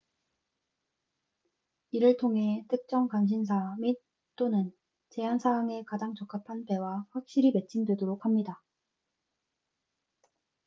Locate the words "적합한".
6.15-6.65